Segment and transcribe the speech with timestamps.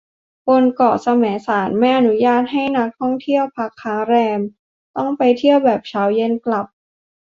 [0.47, 4.41] บนเกาะแสมสารไม่อนุญาตให้นักท่องเที่ยวพักค้างแรม
[4.97, 6.67] ต้องไปเที่ยวแบบเช้าไปเย็นกลับ